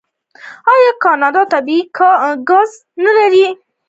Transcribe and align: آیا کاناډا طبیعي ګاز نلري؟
آیا 0.73 0.91
کاناډا 1.03 1.43
طبیعي 1.53 1.81
ګاز 2.49 2.71
نلري؟ 3.03 3.45